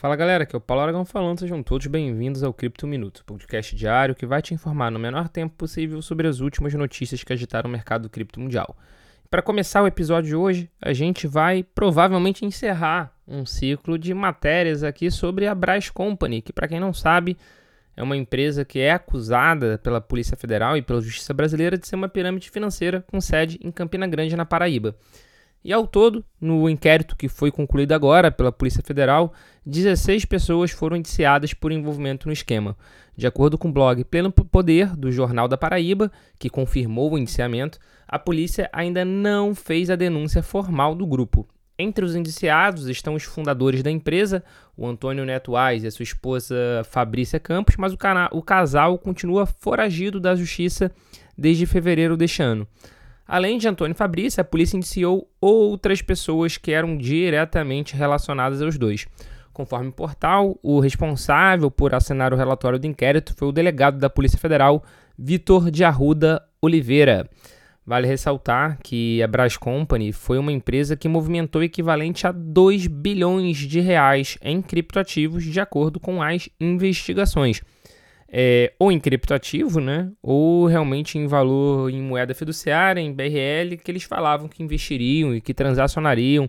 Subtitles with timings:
[0.00, 3.76] Fala galera, aqui é o Paulo Aragão falando, sejam todos bem-vindos ao Cripto Minuto, podcast
[3.76, 7.68] diário que vai te informar no menor tempo possível sobre as últimas notícias que agitaram
[7.68, 8.74] o mercado cripto mundial.
[9.28, 14.82] Para começar o episódio de hoje, a gente vai provavelmente encerrar um ciclo de matérias
[14.82, 17.36] aqui sobre a Braz Company, que para quem não sabe,
[17.94, 21.96] é uma empresa que é acusada pela Polícia Federal e pela Justiça Brasileira de ser
[21.96, 24.96] uma pirâmide financeira com sede em Campina Grande, na Paraíba.
[25.62, 29.34] E ao todo, no inquérito que foi concluído agora pela Polícia Federal,
[29.66, 32.74] 16 pessoas foram indiciadas por envolvimento no esquema.
[33.14, 37.78] De acordo com o blog Pleno Poder do Jornal da Paraíba, que confirmou o indiciamento,
[38.08, 41.46] a polícia ainda não fez a denúncia formal do grupo.
[41.78, 44.42] Entre os indiciados estão os fundadores da empresa,
[44.76, 46.54] o Antônio Neto Ais e a sua esposa
[46.84, 47.98] Fabrícia Campos, mas o,
[48.32, 50.90] o casal continua foragido da justiça
[51.36, 52.66] desde fevereiro deste ano.
[53.32, 59.06] Além de Antônio Fabrício, a polícia indiciou outras pessoas que eram diretamente relacionadas aos dois.
[59.52, 64.10] Conforme o portal, o responsável por assinar o relatório do inquérito foi o delegado da
[64.10, 64.82] Polícia Federal,
[65.16, 67.30] Vitor de Arruda Oliveira.
[67.86, 73.58] Vale ressaltar que a Brás Company foi uma empresa que movimentou equivalente a 2 bilhões
[73.58, 77.62] de reais em criptoativos, de acordo com as investigações
[78.32, 80.10] é, ou em criptoativo, né?
[80.22, 85.40] Ou realmente em valor em moeda fiduciária, em BRL, que eles falavam que investiriam e
[85.40, 86.48] que transacionariam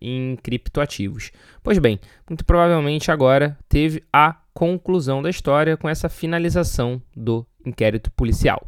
[0.00, 1.30] em criptoativos.
[1.62, 8.10] Pois bem, muito provavelmente agora teve a conclusão da história com essa finalização do inquérito
[8.10, 8.66] policial.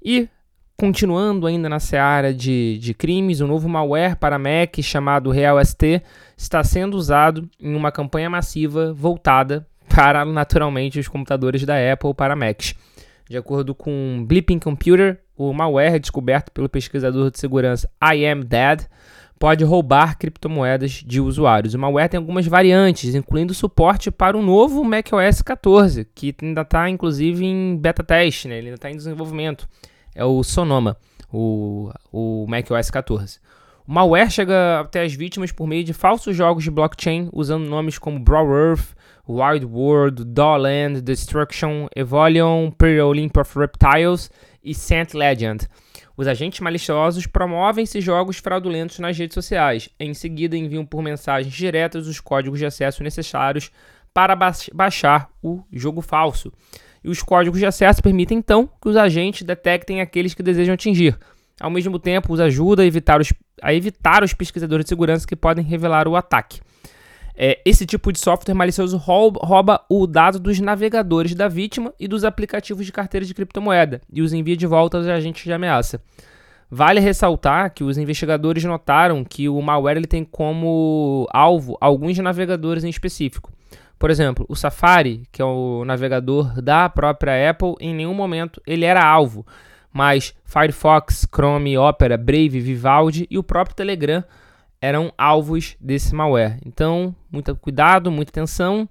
[0.00, 0.28] E
[0.76, 6.02] continuando ainda na seara de, de crimes, um novo malware para Mac chamado RealST
[6.36, 12.34] está sendo usado em uma campanha massiva voltada para naturalmente os computadores da Apple para
[12.34, 12.74] Macs.
[13.28, 18.86] De acordo com Blipping Computer, o malware descoberto pelo pesquisador de segurança I Am Dead
[19.38, 21.74] pode roubar criptomoedas de usuários.
[21.74, 26.88] O malware tem algumas variantes, incluindo suporte para o novo macOS 14, que ainda está
[26.88, 28.58] inclusive em beta teste, né?
[28.58, 29.68] ele ainda está em desenvolvimento.
[30.14, 30.96] É o Sonoma,
[31.32, 33.40] o, o macOS 14.
[33.86, 37.98] O malware chega até as vítimas por meio de falsos jogos de blockchain, usando nomes
[37.98, 38.94] como Brawl Earth,
[39.28, 44.30] Wild World, Dollland, Destruction, Evolion, Pre-Olymp of Reptiles
[44.62, 45.66] e Saint Legend.
[46.16, 49.88] Os agentes maliciosos promovem esses jogos fraudulentos nas redes sociais.
[49.98, 53.72] Em seguida, enviam por mensagens diretas os códigos de acesso necessários
[54.14, 56.52] para ba baixar o jogo falso.
[57.02, 61.18] E os códigos de acesso permitem então que os agentes detectem aqueles que desejam atingir.
[61.60, 63.32] Ao mesmo tempo, os ajuda a evitar os,
[63.62, 66.60] a evitar os pesquisadores de segurança que podem revelar o ataque.
[67.34, 72.24] É, esse tipo de software malicioso rouba o dado dos navegadores da vítima e dos
[72.24, 76.00] aplicativos de carteira de criptomoeda e os envia de volta aos agentes de ameaça.
[76.70, 82.84] Vale ressaltar que os investigadores notaram que o malware ele tem como alvo alguns navegadores
[82.84, 83.52] em específico.
[83.98, 88.84] Por exemplo, o Safari, que é o navegador da própria Apple, em nenhum momento ele
[88.84, 89.46] era alvo,
[89.92, 94.24] mas Firefox, Chrome, Opera, Brave, Vivaldi e o próprio Telegram
[94.80, 96.58] eram alvos desse malware.
[96.66, 98.88] Então, muito cuidado, muita atenção.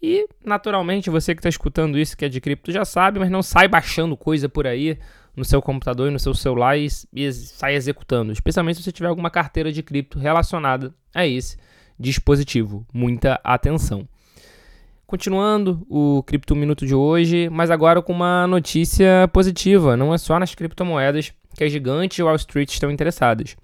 [0.00, 3.42] E, naturalmente, você que está escutando isso, que é de cripto, já sabe, mas não
[3.42, 4.98] sai baixando coisa por aí
[5.34, 8.30] no seu computador e no seu celular e, e sai executando.
[8.30, 11.56] Especialmente se você tiver alguma carteira de cripto relacionada a esse
[11.98, 12.86] dispositivo.
[12.92, 14.06] Muita atenção.
[15.14, 19.96] Continuando o Cripto Minuto de hoje, mas agora com uma notícia positiva.
[19.96, 23.54] Não é só nas criptomoedas que as gigantes Wall Street estão interessadas.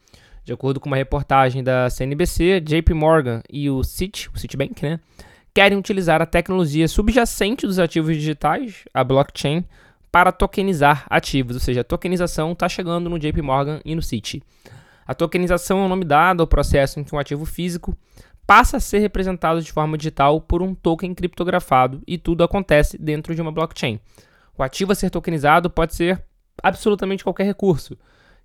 [0.45, 5.01] De acordo com uma reportagem da CNBC, JP Morgan e o Citi, o Citibank, né,
[5.53, 9.65] querem utilizar a tecnologia subjacente dos ativos digitais, a blockchain,
[10.13, 14.41] para tokenizar ativos, ou seja, a tokenização está chegando no JP Morgan e no Citi.
[15.05, 17.99] A tokenização é o nome dado ao processo em que um ativo físico
[18.51, 23.33] passa a ser representado de forma digital por um token criptografado e tudo acontece dentro
[23.33, 24.01] de uma blockchain.
[24.59, 26.21] O ativo a ser tokenizado pode ser
[26.61, 27.97] absolutamente qualquer recurso,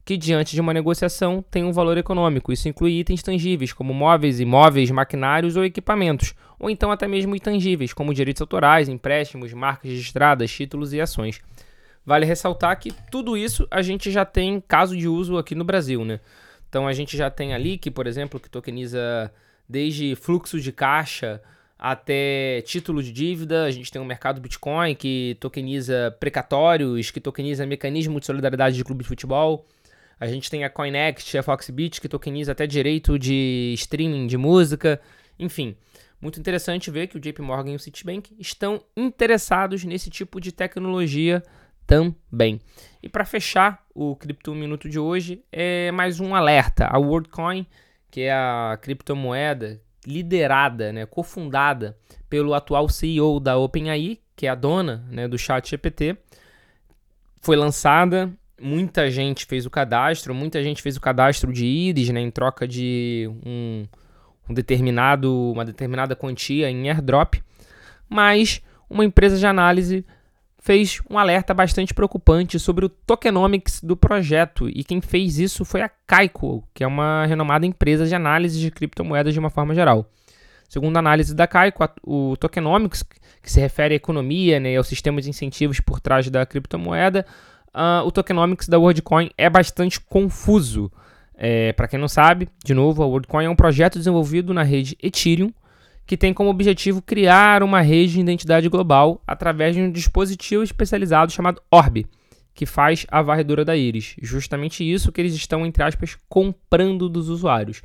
[0.06, 2.54] que, diante de uma negociação, tem um valor econômico.
[2.54, 7.92] Isso inclui itens tangíveis, como móveis, imóveis, maquinários ou equipamentos, ou então até mesmo intangíveis,
[7.92, 11.42] como direitos autorais, empréstimos, marcas registradas, títulos e ações.
[12.06, 16.06] Vale ressaltar que tudo isso a gente já tem caso de uso aqui no Brasil,
[16.06, 16.20] né?
[16.70, 19.34] Então a gente já tem ali que, por exemplo, que tokeniza
[19.68, 21.42] desde fluxo de caixa
[21.78, 23.66] até título de dívida.
[23.66, 28.84] A gente tem o mercado Bitcoin que tokeniza precatórios, que tokeniza mecanismo de solidariedade de
[28.84, 29.68] clube de futebol.
[30.20, 35.02] A gente tem a CoinExt, a Foxbit, que tokeniza até direito de streaming de música.
[35.38, 35.76] Enfim,
[36.22, 40.52] muito interessante ver que o JP Morgan e o Citibank estão interessados nesse tipo de
[40.52, 41.44] tecnologia
[41.86, 42.60] também.
[43.04, 46.88] E para fechar o Cripto Minuto de hoje, é mais um alerta.
[46.88, 47.68] A WorldCoin,
[48.10, 51.98] que é a criptomoeda liderada, né, cofundada
[52.30, 56.18] pelo atual CEO da OpenAI, que é a dona né, do ChatGPT.
[57.42, 62.20] Foi lançada, muita gente fez o cadastro, muita gente fez o cadastro de íris né,
[62.20, 63.86] em troca de um,
[64.50, 67.36] um determinado, uma determinada quantia em airdrop,
[68.10, 70.06] mas uma empresa de análise
[70.66, 75.84] fez um alerta bastante preocupante sobre o tokenomics do projeto, e quem fez isso foi
[75.84, 80.10] a Kaiko, que é uma renomada empresa de análise de criptomoedas de uma forma geral.
[80.68, 83.04] Segundo a análise da Kaiko, o tokenomics,
[83.44, 87.28] que se refere à economia né, e ao sistema de incentivos por trás da criptomoeda,
[87.68, 90.92] uh, o tokenomics da WorldCoin é bastante confuso.
[91.38, 94.98] É, Para quem não sabe, de novo, a WorldCoin é um projeto desenvolvido na rede
[95.00, 95.54] Ethereum,
[96.06, 101.32] que tem como objetivo criar uma rede de identidade global através de um dispositivo especializado
[101.32, 102.06] chamado Orb,
[102.54, 104.16] que faz a varredura da íris.
[104.22, 107.82] Justamente isso que eles estão, entre aspas, comprando dos usuários.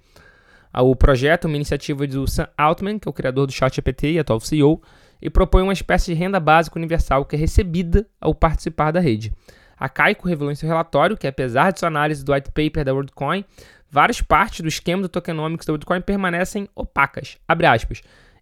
[0.73, 4.19] O projeto é uma iniciativa do Sam Altman, que é o criador do ChatGPT e
[4.19, 4.81] atual CEO,
[5.21, 9.33] e propõe uma espécie de renda básica universal que é recebida ao participar da rede.
[9.77, 12.93] A Kaiko revelou em seu relatório que, apesar de sua análise do white paper da
[12.93, 13.45] WorldCoin,
[13.91, 17.39] várias partes do esquema do tokenomics da WorldCoin permanecem opacas.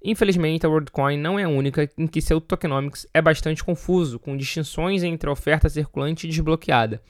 [0.04, 4.36] Infelizmente, a WorldCoin não é a única em que seu tokenomics é bastante confuso, com
[4.36, 7.02] distinções entre oferta circulante e desbloqueada,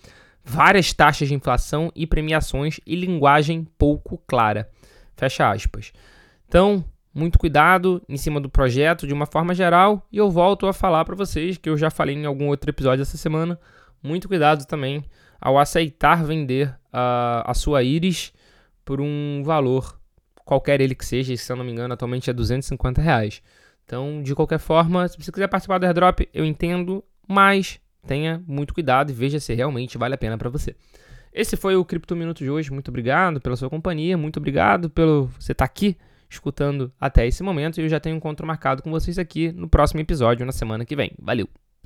[0.43, 4.71] várias taxas de inflação e premiações e linguagem pouco clara.
[5.17, 5.93] Fecha aspas.
[6.47, 6.83] Então,
[7.13, 11.05] muito cuidado em cima do projeto de uma forma geral, e eu volto a falar
[11.05, 13.59] para vocês que eu já falei em algum outro episódio essa semana.
[14.03, 15.05] Muito cuidado também
[15.41, 18.33] ao aceitar vender a, a sua íris
[18.85, 19.99] por um valor,
[20.45, 23.43] qualquer ele que seja, se eu não me engano, atualmente é 250 reais.
[23.85, 28.75] Então, de qualquer forma, se você quiser participar do airdrop, eu entendo, mas tenha muito
[28.75, 30.75] cuidado e veja se realmente vale a pena para você.
[31.33, 32.73] Esse foi o Cripto Minuto de hoje.
[32.73, 35.97] Muito obrigado pela sua companhia, muito obrigado pelo você estar tá aqui
[36.29, 37.81] escutando até esse momento.
[37.81, 40.85] E eu já tenho um encontro marcado com vocês aqui no próximo episódio, na semana
[40.85, 41.13] que vem.
[41.19, 41.49] Valeu!